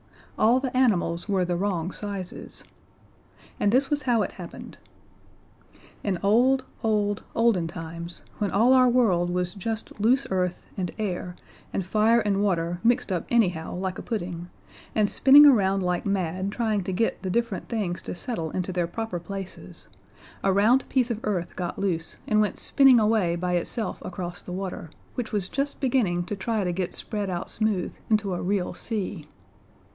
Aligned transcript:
All 0.39 0.59
the 0.59 0.75
animals 0.75 1.29
were 1.29 1.45
the 1.45 1.55
wrong 1.55 1.91
sizes! 1.91 2.63
And 3.59 3.71
this 3.71 3.91
was 3.91 4.01
how 4.03 4.23
it 4.23 4.31
happened. 4.31 4.79
In 6.03 6.17
old, 6.23 6.65
old, 6.83 7.21
olden 7.35 7.67
times, 7.67 8.23
when 8.39 8.49
all 8.49 8.73
our 8.73 8.89
world 8.89 9.29
was 9.29 9.53
just 9.53 9.99
loose 10.01 10.25
earth 10.31 10.65
and 10.75 10.89
air 10.97 11.35
and 11.71 11.85
fire 11.85 12.19
and 12.21 12.41
water 12.43 12.79
mixed 12.83 13.11
up 13.11 13.27
anyhow 13.29 13.75
like 13.75 13.99
a 13.99 14.01
pudding, 14.01 14.49
and 14.95 15.07
spinning 15.07 15.45
around 15.45 15.83
like 15.83 16.07
mad 16.07 16.51
trying 16.51 16.83
to 16.85 16.91
get 16.91 17.21
the 17.21 17.29
different 17.29 17.69
things 17.69 18.01
to 18.01 18.15
settle 18.15 18.49
into 18.49 18.71
their 18.73 18.87
proper 18.87 19.19
places, 19.19 19.87
a 20.43 20.51
round 20.51 20.89
piece 20.89 21.11
of 21.11 21.19
earth 21.23 21.55
got 21.55 21.77
loose 21.77 22.17
and 22.25 22.41
went 22.41 22.57
spinning 22.57 22.99
away 22.99 23.35
by 23.35 23.53
itself 23.53 24.01
across 24.03 24.41
the 24.41 24.51
water, 24.51 24.89
which 25.13 25.31
was 25.31 25.47
just 25.47 25.79
beginning 25.79 26.23
to 26.23 26.35
try 26.35 26.63
to 26.63 26.71
get 26.71 26.95
spread 26.95 27.29
out 27.29 27.51
smooth 27.51 27.93
into 28.09 28.33
a 28.33 28.41
real 28.41 28.73
sea. 28.73 29.27